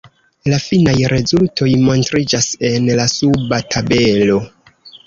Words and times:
La 0.53 0.57
finaj 0.63 0.95
rezultoj 1.13 1.69
montriĝas 1.89 2.49
en 2.71 2.91
la 3.01 3.09
suba 3.21 3.63
tabelo. 3.77 4.43